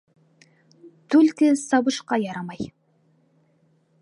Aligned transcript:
Түлке 1.15 1.51
сабышҡа 1.67 2.21
ярамай. 2.27 2.67